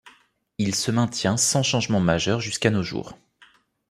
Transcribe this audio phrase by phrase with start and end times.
[0.57, 3.13] Il se maintient sans changement majeurs jusqu’à nos jours.